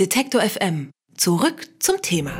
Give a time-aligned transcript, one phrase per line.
[0.00, 0.90] Detektor FM.
[1.16, 2.32] Zurück zum Thema.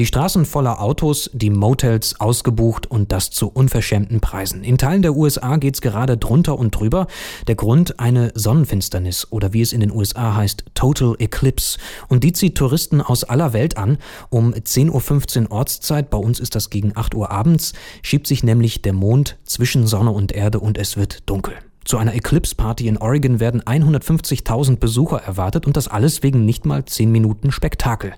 [0.00, 4.64] Die Straßen voller Autos, die Motels ausgebucht und das zu unverschämten Preisen.
[4.64, 7.06] In Teilen der USA geht's gerade drunter und drüber.
[7.46, 11.78] Der Grund eine Sonnenfinsternis oder wie es in den USA heißt, Total Eclipse.
[12.08, 13.98] Und die zieht Touristen aus aller Welt an.
[14.30, 17.72] Um 10.15 Uhr Ortszeit, bei uns ist das gegen 8 Uhr abends,
[18.02, 21.54] schiebt sich nämlich der Mond zwischen Sonne und Erde und es wird dunkel.
[21.84, 26.84] Zu einer Eclipse-Party in Oregon werden 150.000 Besucher erwartet und das alles wegen nicht mal
[26.84, 28.14] 10 Minuten Spektakel.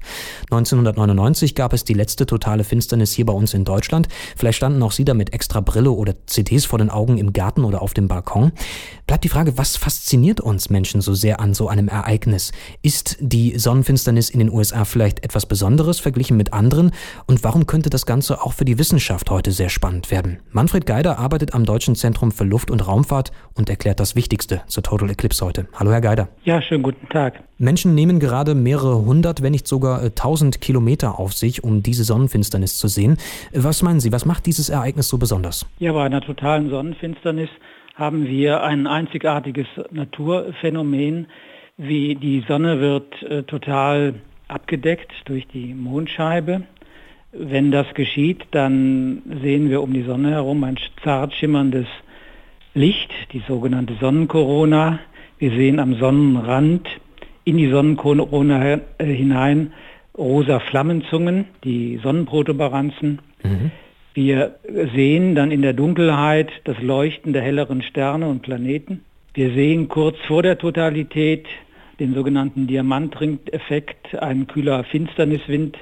[0.52, 4.06] 1999 gab es die letzte totale Finsternis hier bei uns in Deutschland.
[4.36, 7.64] Vielleicht standen auch Sie da mit extra Brille oder CDs vor den Augen im Garten
[7.64, 8.52] oder auf dem Balkon.
[9.08, 12.52] Bleibt die Frage, was fasziniert uns Menschen so sehr an so einem Ereignis?
[12.82, 16.92] Ist die Sonnenfinsternis in den USA vielleicht etwas Besonderes verglichen mit anderen?
[17.26, 20.38] Und warum könnte das Ganze auch für die Wissenschaft heute sehr spannend werden?
[20.50, 24.82] Manfred Geider arbeitet am Deutschen Zentrum für Luft- und Raumfahrt und erklärt das Wichtigste zur
[24.82, 25.66] Total Eclipse heute.
[25.74, 26.28] Hallo, Herr Geider.
[26.44, 27.42] Ja, schönen guten Tag.
[27.58, 32.04] Menschen nehmen gerade mehrere hundert, wenn nicht sogar äh, tausend Kilometer auf sich, um diese
[32.04, 33.16] Sonnenfinsternis zu sehen.
[33.52, 35.66] Was meinen Sie, was macht dieses Ereignis so besonders?
[35.78, 37.48] Ja, bei einer totalen Sonnenfinsternis
[37.94, 41.28] haben wir ein einzigartiges Naturphänomen,
[41.78, 44.14] wie die Sonne wird äh, total
[44.48, 46.62] abgedeckt durch die Mondscheibe.
[47.32, 51.86] Wenn das geschieht, dann sehen wir um die Sonne herum ein zart schimmerndes
[52.76, 54.98] Licht, die sogenannte Sonnenkorona.
[55.38, 56.86] Wir sehen am Sonnenrand
[57.44, 59.72] in die Sonnenkorona äh, hinein
[60.16, 63.20] rosa Flammenzungen, die Sonnenprotuberanzen.
[63.42, 63.70] Mhm.
[64.12, 64.56] Wir
[64.94, 69.00] sehen dann in der Dunkelheit das Leuchten der helleren Sterne und Planeten.
[69.32, 71.46] Wir sehen kurz vor der Totalität
[71.98, 74.14] den sogenannten Diamantring-Effekt.
[74.16, 75.78] Ein kühler Finsterniswind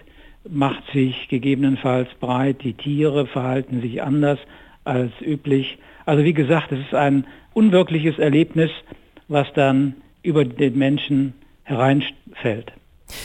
[0.48, 2.62] macht sich gegebenenfalls breit.
[2.62, 4.38] Die Tiere verhalten sich anders
[4.84, 5.76] als üblich.
[6.06, 8.70] Also wie gesagt, es ist ein unwirkliches Erlebnis,
[9.28, 12.72] was dann über den Menschen hereinfällt.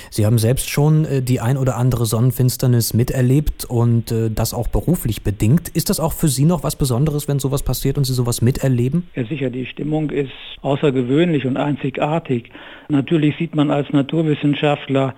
[0.09, 4.68] Sie haben selbst schon äh, die ein oder andere Sonnenfinsternis miterlebt und äh, das auch
[4.68, 5.70] beruflich bedingt.
[5.70, 9.08] Ist das auch für Sie noch was Besonderes, wenn sowas passiert und Sie sowas miterleben?
[9.16, 9.50] Ja, sicher.
[9.50, 10.31] Die Stimmung ist
[10.62, 12.52] außergewöhnlich und einzigartig.
[12.90, 15.16] Natürlich sieht man als Naturwissenschaftler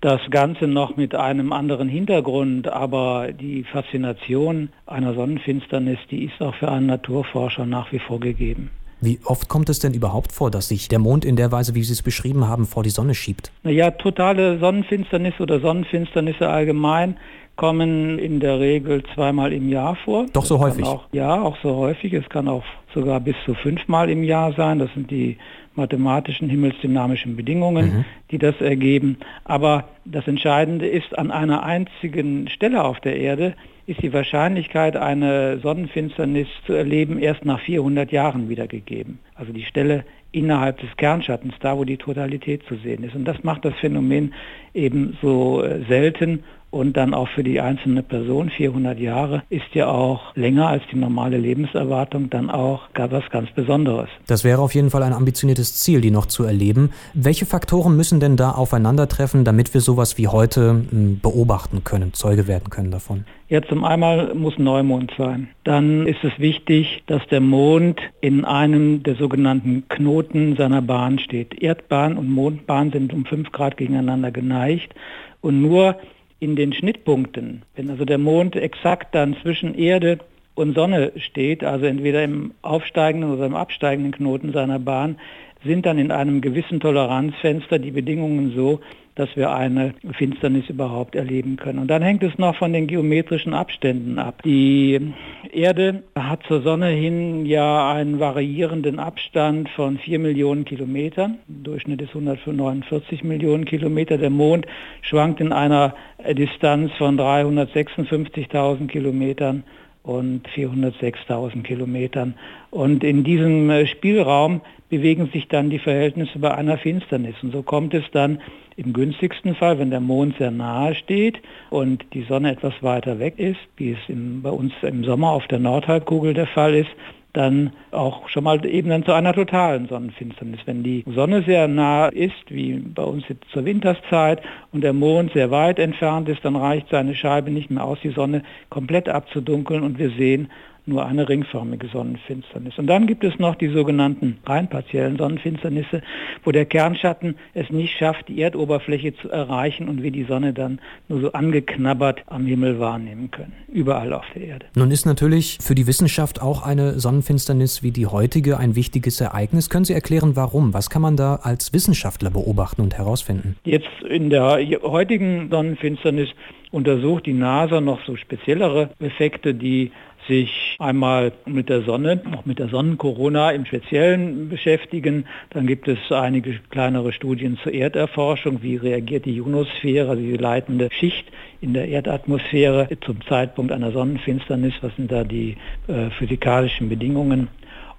[0.00, 6.54] das Ganze noch mit einem anderen Hintergrund, aber die Faszination einer Sonnenfinsternis, die ist auch
[6.56, 8.70] für einen Naturforscher nach wie vor gegeben.
[9.04, 11.82] Wie oft kommt es denn überhaupt vor, dass sich der Mond in der Weise, wie
[11.82, 13.50] Sie es beschrieben haben, vor die Sonne schiebt?
[13.64, 17.16] Naja, totale Sonnenfinsternis oder Sonnenfinsternisse allgemein
[17.56, 20.26] kommen in der Regel zweimal im Jahr vor.
[20.32, 20.84] Doch so häufig?
[20.84, 22.12] Auch, ja, auch so häufig.
[22.12, 22.62] Es kann auch
[22.94, 24.78] sogar bis zu fünfmal im Jahr sein.
[24.78, 25.36] Das sind die
[25.74, 28.04] mathematischen himmelsdynamischen Bedingungen, mhm.
[28.30, 29.18] die das ergeben.
[29.42, 33.54] Aber das Entscheidende ist, an einer einzigen Stelle auf der Erde
[33.86, 39.18] ist die Wahrscheinlichkeit, eine Sonnenfinsternis zu erleben, erst nach 400 Jahren wiedergegeben.
[39.34, 43.14] Also die Stelle innerhalb des Kernschattens, da wo die Totalität zu sehen ist.
[43.14, 44.34] Und das macht das Phänomen
[44.74, 49.88] eben so äh, selten und dann auch für die einzelne Person 400 Jahre ist ja
[49.88, 54.08] auch länger als die normale Lebenserwartung dann auch was ganz Besonderes.
[54.26, 56.90] Das wäre auf jeden Fall ein ambitioniertes Ziel, die noch zu erleben.
[57.12, 62.48] Welche Faktoren müssen denn da aufeinandertreffen, damit wir sowas wie heute hm, beobachten können, Zeuge
[62.48, 63.24] werden können davon?
[63.50, 65.48] Ja, zum einen muss Neumond sein.
[65.64, 70.21] Dann ist es wichtig, dass der Mond in einem der sogenannten Knoten
[70.56, 71.62] seiner Bahn steht.
[71.62, 74.94] Erdbahn und Mondbahn sind um 5 Grad gegeneinander geneigt
[75.40, 75.96] und nur
[76.38, 80.18] in den Schnittpunkten, wenn also der Mond exakt dann zwischen Erde
[80.54, 85.16] und Sonne steht, also entweder im aufsteigenden oder im absteigenden Knoten seiner Bahn,
[85.64, 88.80] sind dann in einem gewissen Toleranzfenster die Bedingungen so,
[89.14, 91.78] dass wir eine Finsternis überhaupt erleben können.
[91.78, 94.42] Und dann hängt es noch von den geometrischen Abständen ab.
[94.42, 95.12] Die
[95.52, 101.38] Erde hat zur Sonne hin ja einen variierenden Abstand von 4 Millionen Kilometern.
[101.46, 104.16] Durchschnitt ist 149 Millionen Kilometer.
[104.16, 104.66] Der Mond
[105.02, 105.94] schwankt in einer
[106.30, 109.64] Distanz von 356.000 Kilometern
[110.02, 112.34] und 406.000 Kilometern.
[112.70, 117.36] Und in diesem äh, Spielraum bewegen sich dann die Verhältnisse bei einer Finsternis.
[117.42, 118.40] Und so kommt es dann
[118.76, 121.40] im günstigsten Fall, wenn der Mond sehr nahe steht
[121.70, 125.46] und die Sonne etwas weiter weg ist, wie es im, bei uns im Sommer auf
[125.46, 126.90] der Nordhalbkugel der Fall ist,
[127.32, 130.60] dann auch schon mal eben dann zu einer totalen Sonnenfinsternis.
[130.66, 134.42] Wenn die Sonne sehr nah ist, wie bei uns jetzt zur Winterszeit,
[134.72, 138.10] und der Mond sehr weit entfernt ist, dann reicht seine Scheibe nicht mehr aus, die
[138.10, 140.50] Sonne komplett abzudunkeln und wir sehen
[140.84, 142.78] nur eine ringförmige Sonnenfinsternis.
[142.78, 146.02] Und dann gibt es noch die sogenannten rein partiellen Sonnenfinsternisse,
[146.44, 150.80] wo der Kernschatten es nicht schafft, die Erdoberfläche zu erreichen und wir die Sonne dann
[151.08, 154.66] nur so angeknabbert am Himmel wahrnehmen können, überall auf der Erde.
[154.74, 159.70] Nun ist natürlich für die Wissenschaft auch eine Sonnenfinsternis wie die heutige ein wichtiges Ereignis.
[159.70, 160.74] Können Sie erklären, warum?
[160.74, 163.56] Was kann man da als Wissenschaftler beobachten und herausfinden?
[163.64, 166.28] Jetzt in der heutigen Sonnenfinsternis
[166.72, 169.92] untersucht die NASA noch so speziellere Effekte, die
[170.28, 175.26] sich einmal mit der Sonne, auch mit der Sonnenkorona im Speziellen beschäftigen.
[175.50, 180.88] Dann gibt es einige kleinere Studien zur Erderforschung, wie reagiert die Ionosphäre, also die leitende
[180.92, 181.26] Schicht
[181.60, 185.56] in der Erdatmosphäre zum Zeitpunkt einer Sonnenfinsternis, was sind da die
[185.88, 187.48] äh, physikalischen Bedingungen.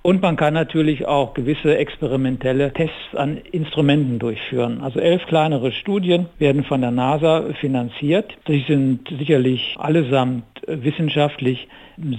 [0.06, 4.82] Und man kann natürlich auch gewisse experimentelle Tests an Instrumenten durchführen.
[4.82, 8.34] Also elf kleinere Studien werden von der NASA finanziert.
[8.50, 11.70] Die sind sicherlich allesamt wissenschaftlich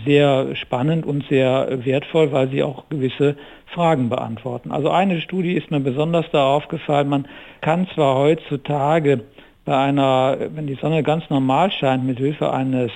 [0.06, 3.36] sehr spannend und sehr wertvoll, weil sie auch gewisse
[3.66, 4.72] Fragen beantworten.
[4.72, 7.10] Also eine Studie ist mir besonders da aufgefallen.
[7.10, 7.28] Man
[7.60, 9.24] kann zwar heutzutage
[9.66, 12.92] bei einer, wenn die Sonne ganz normal scheint, mit Hilfe eines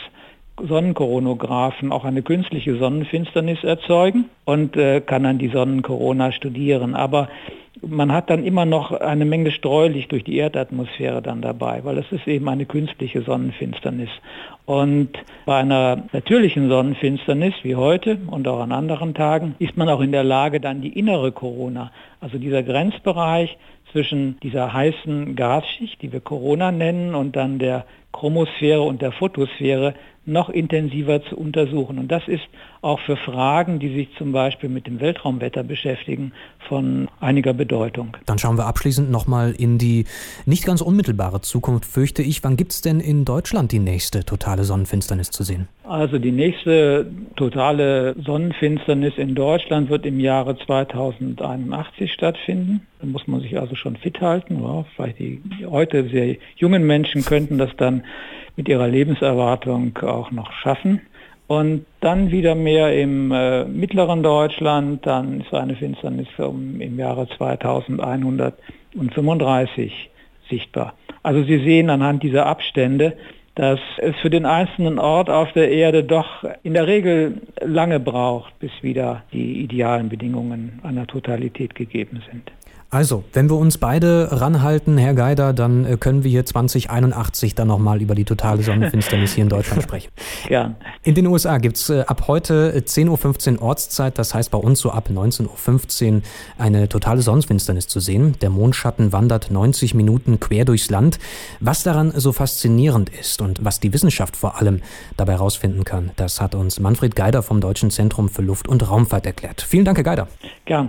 [0.67, 6.95] Sonnenkoronographen auch eine künstliche Sonnenfinsternis erzeugen und äh, kann dann die Sonnenkorona studieren.
[6.95, 7.29] Aber
[7.83, 12.11] man hat dann immer noch eine Menge Streulicht durch die Erdatmosphäre dann dabei, weil es
[12.11, 14.11] ist eben eine künstliche Sonnenfinsternis.
[14.65, 15.11] Und
[15.47, 20.13] bei einer natürlichen Sonnenfinsternis wie heute und auch an anderen Tagen ist man auch in
[20.13, 21.91] der Lage, dann die innere Corona,
[22.21, 23.57] also dieser Grenzbereich
[23.93, 29.95] zwischen dieser heißen Gasschicht, die wir Corona nennen, und dann der Chromosphäre und der Photosphäre
[30.29, 31.99] noch intensiver zu untersuchen.
[31.99, 32.45] Und das ist
[32.83, 36.33] auch für Fragen, die sich zum Beispiel mit dem Weltraumwetter beschäftigen,
[36.69, 38.17] von einiger Bedeutung.
[38.27, 40.05] Dann schauen wir abschließend nochmal in die
[40.45, 42.45] nicht ganz unmittelbare Zukunft, fürchte ich.
[42.45, 45.69] Wann gibt es denn in Deutschland die nächste totale Sonnenfinsternis zu sehen?
[45.85, 52.87] Also die nächste totale Sonnenfinsternis in Deutschland wird im Jahre 2081 stattfinden.
[53.01, 54.63] Da muss man sich also schon fit halten.
[54.63, 58.03] Ja, vielleicht die heute sehr jungen Menschen könnten das dann
[58.59, 61.01] mit ihrer Lebenserwartung auch noch schaffen.
[61.47, 67.27] Und dann wieder mehr im äh, mittleren Deutschland, dann ist eine Finsternis um, im Jahre
[67.39, 70.11] 2135
[70.51, 70.93] sichtbar.
[71.23, 73.17] Also Sie sehen anhand dieser Abstände,
[73.55, 78.59] dass es für den einzelnen Ort auf der Erde doch in der Regel lange braucht,
[78.59, 82.51] bis wieder die idealen Bedingungen einer Totalität gegeben sind.
[82.91, 87.69] Also, wenn wir uns beide ranhalten, Herr Geider, dann äh, können wir hier 2081 dann
[87.69, 90.11] nochmal über die totale Sonnenfinsternis hier in Deutschland sprechen.
[90.49, 90.75] Gern.
[91.03, 94.81] In den USA gibt es äh, ab heute 10.15 Uhr Ortszeit, das heißt bei uns
[94.81, 96.23] so ab 19.15 Uhr
[96.57, 98.37] eine totale Sonnenfinsternis zu sehen.
[98.41, 101.19] Der Mondschatten wandert 90 Minuten quer durchs Land.
[101.61, 104.81] Was daran so faszinierend ist und was die Wissenschaft vor allem
[105.19, 109.27] dabei herausfinden kann, das hat uns Manfred Geider vom Deutschen Zentrum für Luft- und Raumfahrt
[109.27, 109.61] erklärt.
[109.61, 110.29] Vielen Dank, Herr Geider.
[110.65, 110.89] Gern.